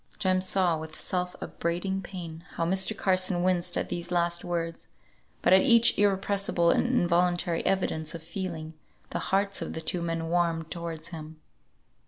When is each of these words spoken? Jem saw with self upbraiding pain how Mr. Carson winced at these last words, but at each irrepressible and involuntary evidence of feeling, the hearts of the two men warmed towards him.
Jem 0.17 0.41
saw 0.41 0.79
with 0.79 0.95
self 0.99 1.35
upbraiding 1.41 2.01
pain 2.01 2.43
how 2.55 2.65
Mr. 2.65 2.97
Carson 2.97 3.43
winced 3.43 3.77
at 3.77 3.89
these 3.89 4.09
last 4.11 4.43
words, 4.43 4.87
but 5.43 5.53
at 5.53 5.61
each 5.61 5.95
irrepressible 5.95 6.71
and 6.71 6.87
involuntary 6.87 7.63
evidence 7.67 8.15
of 8.15 8.23
feeling, 8.23 8.73
the 9.11 9.19
hearts 9.29 9.61
of 9.61 9.73
the 9.73 9.81
two 9.81 10.01
men 10.01 10.27
warmed 10.27 10.71
towards 10.71 11.09
him. 11.09 11.39